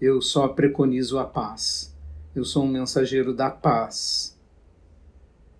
eu 0.00 0.20
só 0.20 0.48
preconizo 0.48 1.18
a 1.18 1.24
paz. 1.24 1.94
Eu 2.34 2.44
sou 2.44 2.64
um 2.64 2.68
mensageiro 2.68 3.32
da 3.32 3.50
paz. 3.50 4.36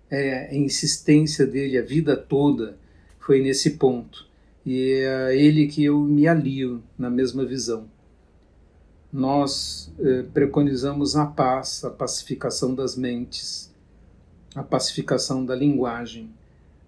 É, 0.09 0.49
a 0.51 0.55
insistência 0.55 1.45
dele 1.45 1.77
a 1.77 1.81
vida 1.81 2.15
toda 2.15 2.77
foi 3.19 3.41
nesse 3.41 3.71
ponto. 3.71 4.27
E 4.65 4.91
é 4.91 5.25
a 5.25 5.33
ele 5.33 5.67
que 5.67 5.83
eu 5.83 5.99
me 5.99 6.27
alio 6.27 6.83
na 6.97 7.09
mesma 7.09 7.45
visão. 7.45 7.89
Nós 9.11 9.91
eh, 9.99 10.23
preconizamos 10.33 11.15
a 11.15 11.25
paz, 11.25 11.83
a 11.85 11.89
pacificação 11.89 12.75
das 12.75 12.97
mentes, 12.97 13.73
a 14.53 14.61
pacificação 14.61 15.45
da 15.45 15.55
linguagem, 15.55 16.29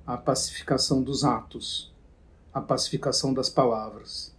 a 0.10 0.18
pacificação 0.18 1.04
dos 1.04 1.24
atos, 1.24 1.94
a 2.52 2.60
pacificação 2.60 3.32
das 3.32 3.48
palavras. 3.48 4.36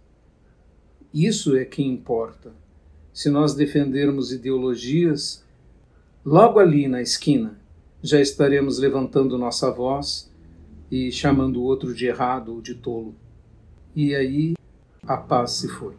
Isso 1.13 1.55
é 1.55 1.63
que 1.63 1.81
importa. 1.81 2.51
Se 3.13 3.29
nós 3.29 3.55
defendermos 3.55 4.33
ideologias, 4.33 5.45
logo 6.25 6.59
ali 6.59 6.89
na 6.89 7.01
esquina 7.01 7.57
já 8.03 8.19
estaremos 8.19 8.79
levantando 8.79 9.37
nossa 9.37 9.71
voz 9.71 10.29
e 10.91 11.09
chamando 11.09 11.61
o 11.61 11.63
outro 11.63 11.93
de 11.93 12.05
errado 12.05 12.53
ou 12.53 12.61
de 12.61 12.75
tolo. 12.75 13.15
E 13.95 14.13
aí 14.13 14.55
a 15.03 15.15
paz 15.15 15.51
se 15.51 15.69
foi. 15.69 15.95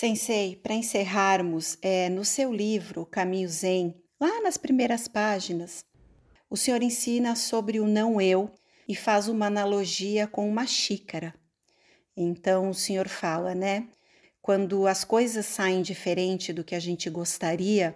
Sensei, 0.00 0.56
para 0.56 0.72
encerrarmos, 0.72 1.76
é, 1.82 2.08
no 2.08 2.24
seu 2.24 2.50
livro 2.50 3.04
Caminho 3.04 3.46
Zen, 3.46 3.94
lá 4.18 4.40
nas 4.40 4.56
primeiras 4.56 5.06
páginas, 5.06 5.84
o 6.48 6.56
senhor 6.56 6.82
ensina 6.82 7.36
sobre 7.36 7.80
o 7.80 7.86
não 7.86 8.18
eu 8.18 8.50
e 8.88 8.96
faz 8.96 9.28
uma 9.28 9.44
analogia 9.44 10.26
com 10.26 10.48
uma 10.48 10.66
xícara. 10.66 11.34
Então 12.16 12.70
o 12.70 12.74
senhor 12.74 13.08
fala, 13.08 13.54
né? 13.54 13.88
Quando 14.40 14.86
as 14.86 15.04
coisas 15.04 15.44
saem 15.44 15.82
diferente 15.82 16.50
do 16.50 16.64
que 16.64 16.74
a 16.74 16.80
gente 16.80 17.10
gostaria, 17.10 17.94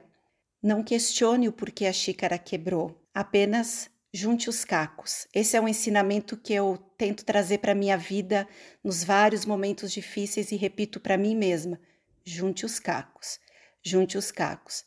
não 0.62 0.82
questione 0.82 1.48
o 1.48 1.52
porquê 1.54 1.86
a 1.86 1.92
xícara 1.94 2.36
quebrou, 2.36 3.02
apenas 3.14 3.88
junte 4.12 4.50
os 4.50 4.62
cacos. 4.62 5.26
Esse 5.34 5.56
é 5.56 5.60
um 5.60 5.66
ensinamento 5.66 6.36
que 6.36 6.52
eu 6.52 6.76
tento 6.98 7.24
trazer 7.24 7.60
para 7.60 7.72
a 7.72 7.74
minha 7.74 7.96
vida 7.96 8.46
nos 8.84 9.02
vários 9.02 9.46
momentos 9.46 9.90
difíceis 9.90 10.52
e 10.52 10.56
repito 10.56 11.00
para 11.00 11.16
mim 11.16 11.34
mesma: 11.34 11.80
junte 12.24 12.64
os 12.64 12.78
cacos, 12.78 13.38
junte 13.84 14.16
os 14.16 14.30
cacos. 14.30 14.84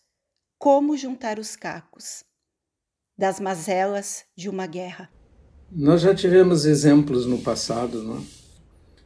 Como 0.57 0.97
juntar 0.97 1.37
os 1.39 1.55
cacos? 1.55 2.23
Das 3.17 3.39
mazelas 3.39 4.25
de 4.35 4.49
uma 4.49 4.65
guerra. 4.65 5.11
Nós 5.71 6.01
já 6.01 6.15
tivemos 6.15 6.65
exemplos 6.65 7.25
no 7.25 7.39
passado, 7.39 8.01
não? 8.01 8.25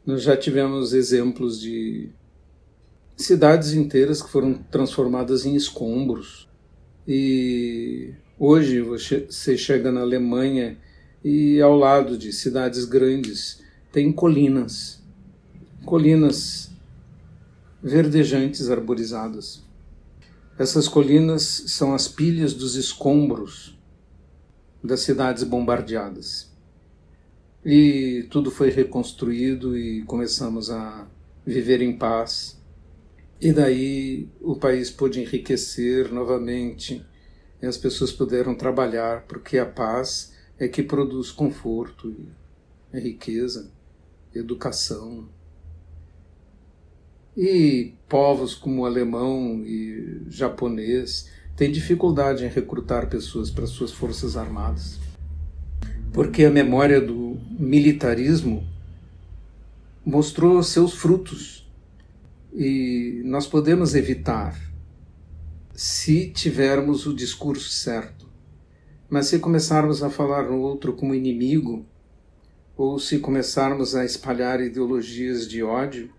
Nós 0.06 0.24
já 0.24 0.38
tivemos 0.38 0.94
exemplos 0.94 1.60
de 1.60 2.12
cidades 3.18 3.74
inteiras 3.74 4.22
que 4.22 4.30
foram 4.30 4.54
transformadas 4.54 5.46
em 5.46 5.56
escombros, 5.56 6.50
e 7.08 8.14
hoje 8.38 8.82
você 8.82 9.58
chega 9.58 9.92
na 9.92 10.02
Alemanha 10.02 10.78
e 11.24 11.60
ao 11.62 11.76
lado 11.76 12.18
de 12.18 12.32
cidades 12.32 12.86
grandes 12.86 13.62
tem 13.92 14.12
colinas, 14.12 15.04
colinas 15.84 16.71
verdejantes 17.84 18.70
arborizadas. 18.70 19.64
Essas 20.58 20.88
colinas 20.88 21.42
são 21.68 21.94
as 21.94 22.08
pilhas 22.08 22.54
dos 22.54 22.76
escombros 22.76 23.78
das 24.84 25.02
cidades 25.02 25.44
bombardeadas. 25.44 26.52
E 27.64 28.28
tudo 28.30 28.50
foi 28.52 28.70
reconstruído 28.70 29.78
e 29.78 30.04
começamos 30.04 30.70
a 30.70 31.08
viver 31.46 31.82
em 31.82 31.98
paz 31.98 32.62
e 33.42 33.52
daí 33.52 34.30
o 34.40 34.56
país 34.56 34.92
pôde 34.92 35.20
enriquecer 35.20 36.12
novamente 36.14 37.04
e 37.60 37.66
as 37.66 37.76
pessoas 37.76 38.12
puderam 38.12 38.54
trabalhar, 38.54 39.26
porque 39.28 39.58
a 39.58 39.66
paz 39.66 40.32
é 40.60 40.68
que 40.68 40.84
produz 40.84 41.32
conforto 41.32 42.16
riqueza, 42.94 43.72
educação. 44.34 45.28
E 47.36 47.94
povos 48.10 48.54
como 48.54 48.86
alemão 48.86 49.64
e 49.66 50.24
japonês 50.28 51.30
têm 51.56 51.72
dificuldade 51.72 52.44
em 52.44 52.50
recrutar 52.50 53.10
pessoas 53.10 53.50
para 53.50 53.66
suas 53.66 53.92
forças 53.92 54.36
armadas, 54.36 55.00
porque 56.12 56.44
a 56.44 56.50
memória 56.50 57.00
do 57.00 57.40
militarismo 57.58 58.68
mostrou 60.06 60.62
seus 60.62 60.94
frutos 60.94 61.70
e 62.54 63.22
nós 63.24 63.48
podemos 63.48 63.96
evitar 63.96 64.60
se 65.74 66.30
tivermos 66.30 67.06
o 67.06 67.14
discurso 67.14 67.70
certo. 67.70 68.30
Mas 69.10 69.28
se 69.28 69.40
começarmos 69.40 70.04
a 70.04 70.10
falar 70.10 70.50
no 70.50 70.60
outro 70.60 70.94
como 70.94 71.16
inimigo, 71.16 71.86
ou 72.76 73.00
se 73.00 73.20
começarmos 73.20 73.96
a 73.96 74.04
espalhar 74.04 74.62
ideologias 74.62 75.48
de 75.48 75.64
ódio, 75.64 76.10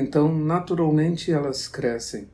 então 0.00 0.34
naturalmente 0.34 1.30
elas 1.30 1.68
crescem. 1.68 2.28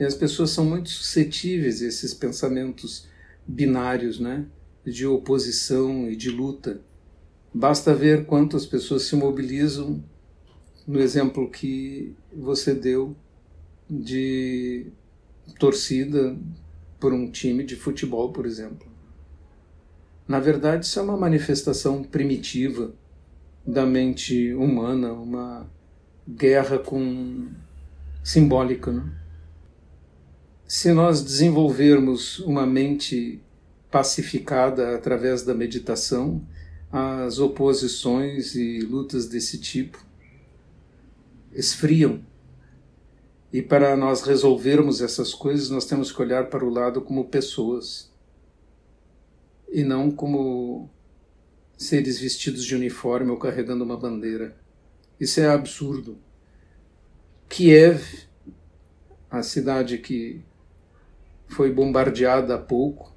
E 0.00 0.04
as 0.04 0.14
pessoas 0.14 0.50
são 0.50 0.64
muito 0.64 0.88
suscetíveis 0.88 1.82
a 1.82 1.86
esses 1.86 2.14
pensamentos 2.14 3.06
binários, 3.46 4.18
né? 4.18 4.46
de 4.84 5.06
oposição 5.06 6.10
e 6.10 6.16
de 6.16 6.30
luta. 6.30 6.80
Basta 7.54 7.94
ver 7.94 8.26
quantas 8.26 8.66
pessoas 8.66 9.02
se 9.02 9.14
mobilizam 9.14 10.02
no 10.86 10.98
exemplo 10.98 11.48
que 11.50 12.14
você 12.34 12.74
deu 12.74 13.14
de 13.88 14.86
torcida 15.58 16.36
por 16.98 17.12
um 17.12 17.30
time 17.30 17.62
de 17.64 17.76
futebol, 17.76 18.32
por 18.32 18.46
exemplo. 18.46 18.90
Na 20.26 20.40
verdade, 20.40 20.86
isso 20.86 20.98
é 20.98 21.02
uma 21.02 21.16
manifestação 21.16 22.02
primitiva 22.02 22.94
da 23.66 23.84
mente 23.84 24.52
humana, 24.54 25.12
uma 25.12 25.70
guerra 26.28 26.78
com 26.78 27.48
simbólica. 28.22 28.92
Né? 28.92 29.04
Se 30.66 30.92
nós 30.92 31.22
desenvolvermos 31.22 32.38
uma 32.40 32.66
mente 32.66 33.40
pacificada 33.90 34.94
através 34.94 35.42
da 35.42 35.54
meditação, 35.54 36.42
as 36.90 37.38
oposições 37.38 38.54
e 38.54 38.80
lutas 38.80 39.26
desse 39.26 39.58
tipo 39.58 40.02
esfriam. 41.54 42.24
E 43.52 43.60
para 43.60 43.94
nós 43.96 44.22
resolvermos 44.22 45.02
essas 45.02 45.34
coisas, 45.34 45.68
nós 45.68 45.84
temos 45.84 46.10
que 46.10 46.22
olhar 46.22 46.48
para 46.48 46.64
o 46.64 46.70
lado 46.70 47.02
como 47.02 47.26
pessoas 47.26 48.10
e 49.70 49.84
não 49.84 50.10
como 50.10 50.88
seres 51.76 52.18
vestidos 52.18 52.64
de 52.64 52.74
uniforme 52.74 53.30
ou 53.30 53.36
carregando 53.36 53.84
uma 53.84 53.96
bandeira. 53.96 54.56
Isso 55.22 55.38
é 55.38 55.46
absurdo. 55.46 56.18
Kiev, 57.48 58.26
a 59.30 59.40
cidade 59.40 59.98
que 59.98 60.42
foi 61.46 61.72
bombardeada 61.72 62.56
há 62.56 62.58
pouco, 62.58 63.14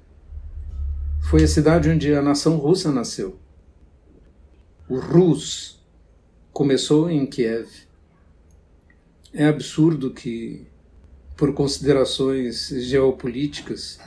foi 1.28 1.42
a 1.42 1.48
cidade 1.48 1.90
onde 1.90 2.14
a 2.14 2.22
nação 2.22 2.58
russa 2.58 2.92
nasceu. 2.92 3.40
O 4.88 5.00
Rus 5.00 5.84
começou 6.52 7.10
em 7.10 7.26
Kiev 7.26 7.68
é 9.34 9.48
absurdo 9.48 10.14
que, 10.14 10.64
por 11.36 11.54
considerações 11.54 12.68
geopolíticas, 12.68 13.98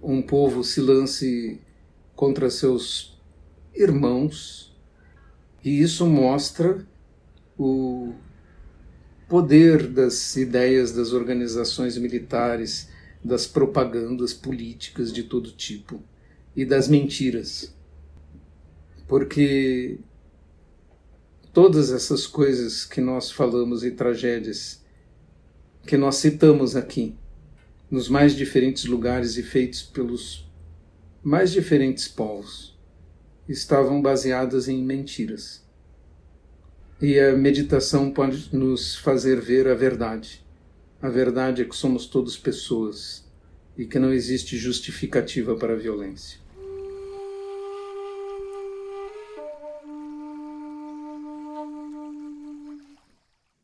um 0.00 0.22
povo 0.22 0.62
se 0.62 0.80
lance 0.80 1.60
contra 2.14 2.50
seus 2.50 3.20
irmãos, 3.74 4.72
e 5.64 5.82
isso 5.82 6.06
mostra 6.06 6.86
o 7.58 8.14
poder 9.28 9.86
das 9.88 10.36
ideias 10.36 10.92
das 10.92 11.12
organizações 11.12 11.98
militares, 11.98 12.88
das 13.22 13.46
propagandas 13.46 14.32
políticas 14.32 15.12
de 15.12 15.24
todo 15.24 15.50
tipo 15.50 16.02
e 16.56 16.64
das 16.64 16.88
mentiras. 16.88 17.74
Porque 19.06 19.98
todas 21.52 21.90
essas 21.90 22.26
coisas 22.26 22.84
que 22.84 23.00
nós 23.00 23.30
falamos 23.30 23.82
e 23.82 23.90
tragédias 23.90 24.82
que 25.86 25.96
nós 25.96 26.16
citamos 26.16 26.76
aqui, 26.76 27.14
nos 27.90 28.08
mais 28.08 28.34
diferentes 28.34 28.84
lugares 28.84 29.38
e 29.38 29.42
feitos 29.42 29.82
pelos 29.82 30.46
mais 31.22 31.50
diferentes 31.50 32.06
povos, 32.06 32.78
estavam 33.48 34.02
baseadas 34.02 34.68
em 34.68 34.84
mentiras. 34.84 35.66
E 37.00 37.18
a 37.20 37.36
meditação 37.36 38.10
pode 38.10 38.54
nos 38.56 38.96
fazer 38.96 39.40
ver 39.40 39.68
a 39.68 39.74
verdade. 39.74 40.44
A 41.00 41.08
verdade 41.08 41.62
é 41.62 41.64
que 41.64 41.76
somos 41.76 42.06
todos 42.06 42.36
pessoas 42.36 43.24
e 43.76 43.86
que 43.86 44.00
não 44.00 44.12
existe 44.12 44.56
justificativa 44.56 45.54
para 45.54 45.74
a 45.74 45.76
violência. 45.76 46.40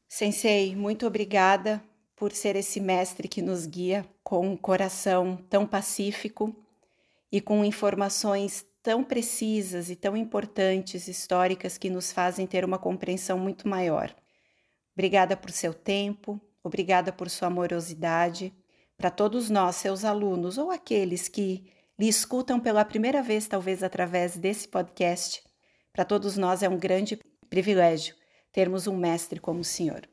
Sensei, 0.08 0.76
muito 0.76 1.04
obrigada 1.04 1.82
por 2.14 2.30
ser 2.30 2.54
esse 2.54 2.78
mestre 2.78 3.26
que 3.26 3.42
nos 3.42 3.66
guia 3.66 4.06
com 4.22 4.48
um 4.48 4.56
coração 4.56 5.36
tão 5.50 5.66
pacífico 5.66 6.54
e 7.32 7.40
com 7.40 7.64
informações 7.64 8.64
tão 8.84 9.02
precisas 9.02 9.88
e 9.88 9.96
tão 9.96 10.14
importantes, 10.14 11.08
históricas, 11.08 11.78
que 11.78 11.88
nos 11.88 12.12
fazem 12.12 12.46
ter 12.46 12.66
uma 12.66 12.78
compreensão 12.78 13.38
muito 13.38 13.66
maior. 13.66 14.14
Obrigada 14.92 15.34
por 15.36 15.50
seu 15.50 15.72
tempo, 15.72 16.38
obrigada 16.62 17.10
por 17.10 17.28
sua 17.30 17.48
amorosidade, 17.48 18.52
Para 18.96 19.10
todos 19.10 19.50
nós, 19.50 19.74
seus 19.74 20.04
alunos 20.04 20.56
ou 20.56 20.70
aqueles 20.70 21.26
que 21.26 21.64
lhe 21.98 22.08
escutam 22.08 22.60
pela 22.60 22.84
primeira 22.84 23.22
vez, 23.22 23.48
talvez 23.48 23.82
através 23.82 24.36
desse 24.36 24.68
podcast, 24.68 25.42
para 25.92 26.04
todos 26.04 26.36
nós 26.36 26.62
é 26.62 26.68
um 26.68 26.78
grande 26.78 27.18
privilégio 27.50 28.14
termos 28.52 28.86
um 28.86 28.96
mestre 28.96 29.40
como 29.40 29.60
o 29.60 29.64
senhor. 29.64 30.08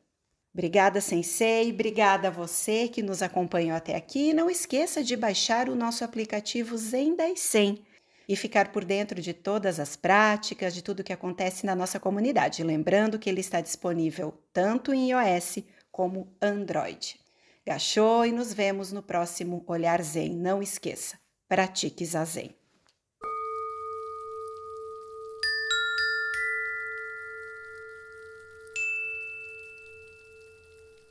Obrigada, 0.51 0.99
Sensei, 0.99 1.71
obrigada 1.71 2.29
a 2.29 2.31
você 2.31 2.87
que 2.87 3.03
nos 3.03 3.21
acompanhou 3.21 3.77
até 3.77 3.95
aqui. 3.95 4.33
Não 4.33 4.49
esqueça 4.49 5.03
de 5.03 5.15
baixar 5.15 5.69
o 5.69 5.75
nosso 5.75 6.03
aplicativo 6.03 6.75
Zen 6.75 7.15
100 7.35 7.90
e 8.31 8.35
ficar 8.37 8.71
por 8.71 8.85
dentro 8.85 9.21
de 9.21 9.33
todas 9.33 9.77
as 9.77 9.97
práticas, 9.97 10.73
de 10.73 10.81
tudo 10.81 11.03
que 11.03 11.11
acontece 11.11 11.65
na 11.65 11.75
nossa 11.75 11.99
comunidade. 11.99 12.63
Lembrando 12.63 13.19
que 13.19 13.29
ele 13.29 13.41
está 13.41 13.59
disponível 13.59 14.33
tanto 14.53 14.93
em 14.93 15.11
iOS 15.11 15.57
como 15.91 16.33
Android. 16.41 17.19
Gachou 17.65 18.25
e 18.25 18.31
nos 18.31 18.53
vemos 18.53 18.93
no 18.93 19.03
próximo 19.03 19.65
Olhar 19.67 20.01
Zen. 20.01 20.33
Não 20.33 20.61
esqueça, 20.61 21.19
pratique 21.45 22.05
Zazen. 22.05 22.60